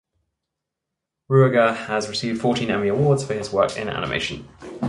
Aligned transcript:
Ruegger 1.29 1.75
has 1.75 2.09
received 2.09 2.41
fourteen 2.41 2.71
Emmy 2.71 2.87
Awards 2.87 3.23
for 3.23 3.35
his 3.35 3.51
work 3.53 3.77
in 3.77 3.87
animation. 3.87 4.47